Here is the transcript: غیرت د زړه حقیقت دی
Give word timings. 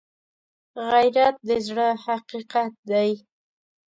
غیرت 0.89 1.35
د 1.47 1.49
زړه 1.67 1.87
حقیقت 2.05 2.73
دی 2.89 3.11